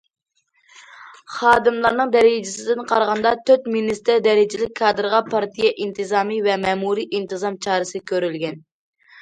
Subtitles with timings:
[1.33, 8.59] خادىملارنىڭ دەرىجىسىدىن قارىغاندا، تۆت مىنىستىر دەرىجىلىك كادىرغا پارتىيە ئىنتىزامى ۋە مەمۇرىي ئىنتىزام چارىسى كۆرۈلگەن.